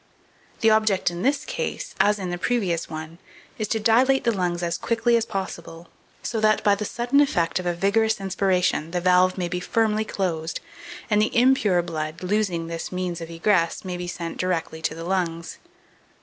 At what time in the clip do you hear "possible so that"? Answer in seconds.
5.27-6.63